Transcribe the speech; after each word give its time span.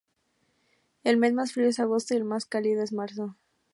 El 1.03 1.17
mes 1.17 1.31
más 1.31 1.53
frío 1.53 1.67
es 1.67 1.79
agosto 1.79 2.15
y 2.15 2.17
el 2.17 2.23
más 2.23 2.47
cálido 2.47 2.81
es 2.81 2.91
marzo. 2.91 3.35